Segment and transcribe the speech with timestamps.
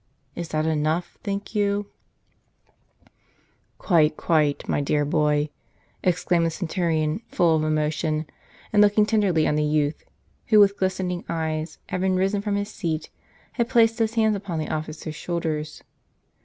[0.33, 1.91] Is that enough, think you?""
[3.87, 5.49] Quite, quite, my dear boy,"
[6.03, 8.25] exclaimed the centurion, full of emotion,
[8.73, 10.03] and looking tenderly on the youth,
[10.47, 13.11] who with glistening eyes, having risen from his seat,
[13.51, 15.83] had placed his hands upon the officer's shouldei s.